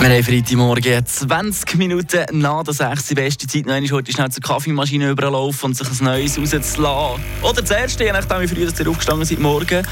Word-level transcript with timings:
Wir 0.00 0.10
haben 0.10 0.22
Freitagmorgen 0.22 1.04
20 1.04 1.74
Minuten 1.74 2.24
nach 2.38 2.62
der 2.62 2.72
6. 2.72 3.16
beste 3.16 3.48
Zeit. 3.48 3.66
Noch 3.66 3.74
einmal 3.74 3.90
heute 3.90 4.12
schnell 4.12 4.30
zur 4.30 4.40
Kaffeemaschine 4.44 5.10
überlaufen 5.10 5.70
und 5.70 5.76
sich 5.76 5.88
ein 5.88 6.04
neues 6.04 6.38
rauszulassen. 6.38 7.24
Oder 7.42 7.64
zuerst, 7.64 7.98
je 7.98 8.12
nachdem 8.12 8.40
wie 8.42 8.46
früh 8.46 8.64
dass 8.64 8.78
ihr 8.78 8.88
aufgestanden 8.88 9.26
seid 9.26 9.40
morgen. 9.40 9.84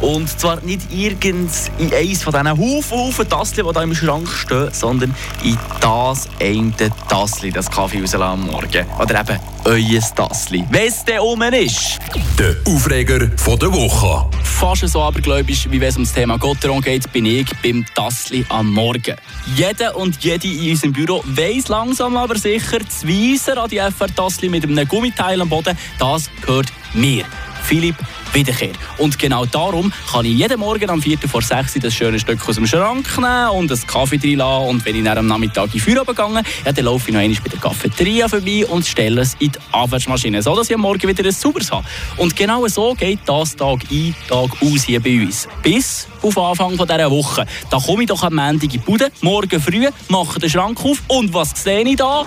Und 0.00 0.28
zwar 0.28 0.60
nicht 0.62 0.92
irgend 0.92 1.52
in 1.78 1.94
eins 1.94 2.24
von 2.24 2.32
diesen 2.32 2.50
Haufen, 2.50 2.98
Haufen 2.98 3.28
Tasseln, 3.28 3.64
die 3.64 3.72
da 3.72 3.82
im 3.84 3.94
Schrank 3.94 4.28
stehen, 4.28 4.68
sondern 4.72 5.14
in 5.44 5.56
das 5.80 6.28
eine 6.40 6.72
Tassli, 7.08 7.52
das 7.52 7.70
Kaffee 7.70 8.00
rauslassen 8.00 8.22
am 8.22 8.46
Morgen. 8.46 8.84
Oder 8.98 9.20
eben 9.20 9.38
euer 9.64 10.00
Tassli. 10.16 10.64
Wenn 10.70 10.88
es 10.88 11.04
denn 11.04 11.20
um 11.20 11.40
ist. 11.40 12.00
Der 12.36 12.56
Aufreger 12.66 13.30
von 13.36 13.56
der 13.60 13.72
Woche. 13.72 14.28
Fast 14.62 14.86
so 14.86 15.02
abergläubisch, 15.02 15.68
wie 15.72 15.80
wenn 15.80 15.88
es 15.88 15.96
um 15.96 16.04
das 16.04 16.12
Thema 16.12 16.38
Gotteron 16.38 16.80
geht, 16.80 17.12
bin 17.12 17.26
ich 17.26 17.48
beim 17.64 17.84
Tassli 17.96 18.46
am 18.48 18.72
Morgen. 18.72 19.16
Jeder 19.56 19.96
und 19.96 20.22
jede 20.22 20.46
in 20.46 20.70
unserem 20.70 20.92
Büro 20.92 21.20
weiss 21.26 21.66
langsam 21.66 22.16
aber 22.16 22.38
sicher, 22.38 22.78
das 22.78 23.04
Weiser 23.04 23.60
an 23.60 23.68
die 23.68 23.78
FR-Tassli 23.78 24.48
mit 24.48 24.62
einem 24.62 24.86
Gummiteil 24.86 25.40
am 25.40 25.48
Boden, 25.48 25.76
das 25.98 26.30
gehört 26.42 26.72
mir. 26.94 27.24
Philipp 27.64 27.96
Wiederkehr. 28.32 28.72
Und 28.98 29.18
genau 29.18 29.44
darum 29.44 29.92
kann 30.10 30.24
ich 30.24 30.32
jeden 30.32 30.60
Morgen 30.60 30.88
am 30.90 31.02
4. 31.02 31.18
vor 31.18 31.42
6 31.42 31.76
Uhr 31.76 31.82
das 31.82 31.94
schöne 31.94 32.18
Stück 32.18 32.48
aus 32.48 32.56
dem 32.56 32.66
Schrank 32.66 33.06
nehmen 33.16 33.48
und 33.50 33.70
einen 33.70 33.86
Kaffee 33.86 34.18
drin 34.18 34.38
lassen. 34.38 34.68
Und 34.68 34.84
wenn 34.84 34.96
ich 34.96 35.04
dann 35.04 35.18
am 35.18 35.26
Nachmittag 35.26 35.74
in 35.74 35.80
Feuer 35.80 36.04
gegangen 36.04 36.44
ja, 36.64 36.72
dann 36.72 36.84
laufe 36.84 37.08
ich 37.08 37.14
noch 37.14 37.20
einmal 37.20 37.38
bei 37.42 37.48
der 37.50 37.60
Cafeteria 37.60 38.28
vorbei 38.28 38.66
und 38.66 38.86
stelle 38.86 39.20
es 39.22 39.34
in 39.38 39.52
die 39.52 39.58
Abwärtsmaschine, 39.72 40.42
sodass 40.42 40.68
ich 40.70 40.74
am 40.74 40.82
Morgen 40.82 41.08
wieder 41.08 41.24
ein 41.24 41.32
sauberes 41.32 41.70
habe. 41.70 41.84
Und 42.16 42.36
genau 42.36 42.66
so 42.68 42.94
geht 42.94 43.20
das 43.26 43.56
Tag 43.56 43.80
ein, 43.90 44.14
Tag 44.28 44.50
aus 44.62 44.84
hier 44.84 45.00
bei 45.00 45.22
uns. 45.22 45.48
Bis 45.62 46.08
auf 46.22 46.38
Anfang 46.38 46.72
dieser 46.76 47.10
Woche. 47.10 47.46
Da 47.70 47.78
komme 47.78 48.02
ich 48.02 48.08
doch 48.08 48.22
am 48.22 48.34
Montag 48.34 48.64
in 48.64 48.68
die 48.70 48.78
Bude, 48.78 49.10
morgen 49.20 49.60
früh, 49.60 49.88
mache 50.08 50.38
den 50.38 50.50
Schrank 50.50 50.78
auf 50.84 51.02
und 51.08 51.34
was 51.34 51.50
sehe 51.62 51.82
ich 51.82 51.96
da? 51.96 52.24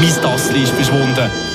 Mein 0.00 0.22
Tassli 0.22 0.62
ist 0.62 0.72
verschwunden 0.72 1.47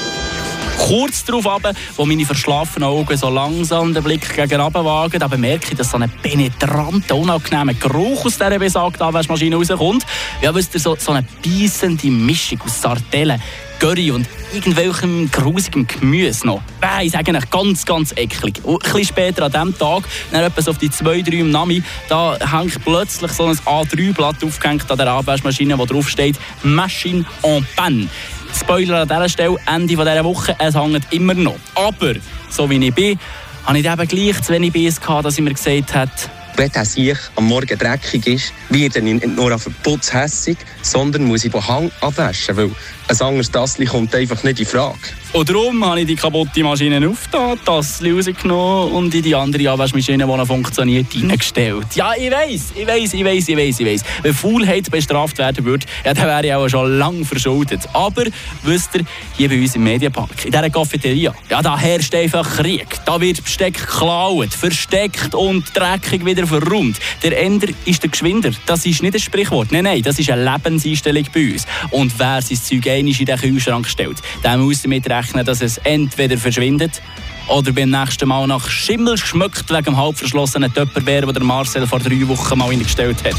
kurz 0.77 1.23
darauf 1.25 1.47
ab, 1.47 1.75
wo 1.95 2.05
meine 2.05 2.25
verschlafenen 2.25 2.89
Augen 2.89 3.17
so 3.17 3.29
langsam 3.29 3.93
den 3.93 4.03
Blick 4.03 4.35
gegen 4.35 4.59
runter 4.59 4.83
wagen, 4.83 5.19
da 5.19 5.27
bemerke 5.27 5.71
ich, 5.71 5.77
dass 5.77 5.91
so 5.91 5.97
ein 5.97 6.11
penetranter, 6.21 7.15
unangenehmer 7.15 7.73
Geruch 7.73 8.25
aus 8.25 8.37
dieser 8.37 8.59
besagten 8.59 9.01
Abwaschmaschine 9.01 9.55
rauskommt. 9.55 10.05
Ja, 10.41 10.53
wisst 10.53 10.73
ihr, 10.73 10.79
so, 10.79 10.95
so 10.97 11.11
eine 11.11 11.25
beißende 11.43 12.07
Mischung 12.07 12.61
aus 12.61 12.81
Sardellen, 12.81 13.41
Curry 13.79 14.11
und 14.11 14.27
irgendwelchem 14.53 15.29
grusigem 15.29 15.87
Gemüse 15.87 16.47
noch. 16.47 16.61
Bäh, 16.79 17.05
ich 17.05 17.11
sage 17.11 17.31
eigentlich 17.31 17.49
ganz, 17.49 17.85
ganz 17.85 18.13
eklig. 18.15 18.63
Und 18.63 18.75
ein 18.75 18.91
bisschen 18.91 19.05
später 19.05 19.43
an 19.43 19.51
diesem 19.51 19.77
Tag, 19.77 20.03
dann 20.31 20.43
etwas 20.43 20.67
auf 20.67 20.77
die 20.77 20.89
2, 20.89 21.21
3 21.21 21.31
im 21.37 21.51
Nami, 21.51 21.83
da 22.07 22.37
hängt 22.39 22.83
plötzlich 22.85 23.31
so 23.31 23.45
ein 23.45 23.57
A3-Blatt 23.57 24.43
aufgehängt 24.43 24.89
an 24.89 24.97
der 24.97 25.07
Abwaschmaschine, 25.07 25.77
wo 25.77 25.85
drauf 25.85 26.09
steht 26.09 26.37
«Machine 26.63 27.25
en 27.41 27.67
panne». 27.75 28.07
Spoiler 28.55 29.01
an 29.01 29.07
dieser 29.07 29.29
Stelle, 29.29 29.57
Ende 29.65 29.87
dieser 29.87 30.23
Woche, 30.23 30.55
es 30.59 30.75
hängt 30.75 31.11
immer 31.11 31.33
noch. 31.33 31.55
Aber, 31.75 32.13
so 32.49 32.69
wie 32.69 32.85
ich 32.85 32.93
bin, 32.93 33.19
habe 33.65 33.79
ich 33.79 33.85
eben 33.85 34.07
gleich 34.07 34.41
zu 34.41 34.53
wenig 34.53 34.71
Biss 34.71 35.01
gehabt, 35.01 35.25
dass 35.25 35.37
ich 35.37 35.43
mir 35.43 35.53
gesagt 35.53 35.95
habe, 35.95 36.11
wenn 36.55 36.71
der 36.71 36.85
sich 36.85 37.17
am 37.35 37.47
Morgen 37.47 37.77
dreckig 37.77 38.27
ist, 38.27 38.53
wird 38.69 38.95
er 38.95 39.01
nicht 39.01 39.25
nur 39.25 39.53
auf 39.53 39.63
den 39.63 39.75
Putz 39.83 40.13
hässig, 40.13 40.57
sondern 40.81 41.25
muss 41.25 41.45
ich 41.45 41.51
den 41.51 41.67
Hang 41.67 41.91
abwaschen, 42.01 42.55
weil 42.57 42.71
ein 43.07 43.21
anderes 43.21 43.51
Tassli 43.51 43.85
kommt 43.85 44.15
einfach 44.15 44.43
nicht 44.43 44.59
in 44.59 44.65
Frage. 44.65 44.97
Und 45.33 45.49
darum 45.49 45.83
habe 45.83 46.01
ich 46.01 46.07
die 46.07 46.15
kaputte 46.15 46.63
Maschine 46.63 47.07
aufgetan, 47.07 47.59
das 47.65 48.03
rausgenommen 48.03 48.93
und 48.93 49.15
in 49.15 49.23
die 49.23 49.33
andere 49.33 49.71
Abwaschmaschine, 49.71 50.25
die 50.25 50.29
noch 50.29 50.45
funktioniert, 50.45 51.07
reingestellt. 51.15 51.87
Ja, 51.95 52.13
ich 52.15 52.31
weiß, 52.31 52.73
ich 52.75 52.87
weiß, 52.87 53.13
ich 53.13 53.25
weiß, 53.25 53.49
ich 53.49 53.57
weiß, 53.57 53.79
ich 53.79 53.85
weiß. 53.85 54.03
Wenn 54.21 54.33
Faulheit 54.33 54.91
bestraft 54.91 55.39
werden 55.39 55.65
würde, 55.65 55.87
ja, 56.05 56.13
dann 56.13 56.27
wäre 56.27 56.45
ich 56.45 56.53
auch 56.53 56.69
schon 56.69 56.99
lange 56.99 57.25
verschuldet. 57.25 57.81
Aber, 57.93 58.25
wisst 58.61 58.93
ihr, 58.93 59.05
hier 59.35 59.49
bei 59.49 59.59
uns 59.59 59.73
im 59.75 59.83
Mediapark, 59.83 60.45
in 60.45 60.51
dieser 60.51 60.69
Cafeteria, 60.69 61.33
ja, 61.49 61.61
da 61.63 61.77
herrscht 61.79 62.13
einfach 62.13 62.57
Krieg. 62.57 62.87
Da 63.05 63.19
wird 63.19 63.43
Besteck 63.43 63.73
geklaut, 63.73 64.53
versteckt 64.53 65.33
und 65.33 65.65
dreckig 65.75 66.23
wieder 66.23 66.42
verräumt. 66.47 66.97
Der 67.21 67.41
Ender 67.41 67.67
ist 67.85 68.03
der 68.03 68.09
Geschwinder. 68.09 68.51
Das 68.65 68.85
ist 68.85 69.01
nicht 69.01 69.13
ein 69.13 69.19
Sprichwort. 69.19 69.71
Nein, 69.71 69.83
nein, 69.85 70.01
das 70.01 70.19
ist 70.19 70.29
eine 70.29 70.43
Lebenseinstellung 70.43 71.25
bei 71.33 71.51
uns. 71.51 71.65
Und 71.91 72.17
wer 72.17 72.41
sein 72.41 72.57
Zeug 72.57 72.87
einmal 72.87 73.13
in 73.13 73.25
den 73.25 73.37
Kühlschrank 73.39 73.87
stellt, 73.87 74.17
der 74.43 74.57
muss 74.57 74.81
damit 74.81 75.09
rechnen, 75.09 75.45
dass 75.45 75.61
es 75.61 75.77
entweder 75.79 76.37
verschwindet 76.37 77.01
oder 77.47 77.71
beim 77.71 77.89
nächsten 77.89 78.27
Mal 78.27 78.47
nach 78.47 78.69
Schimmel 78.69 79.17
schmeckt 79.17 79.69
wegen 79.69 79.83
dem 79.83 79.97
halb 79.97 80.17
verschlossenen 80.17 80.73
Töpperwehr, 80.73 81.21
den 81.21 81.45
Marcel 81.45 81.87
vor 81.87 81.99
drei 81.99 82.27
Wochen 82.27 82.57
mal 82.57 82.71
eingestellt 82.71 83.17
hat. 83.23 83.35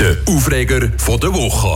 Der 0.00 0.16
Aufreger 0.26 0.80
der 0.80 1.34
Woche. 1.34 1.68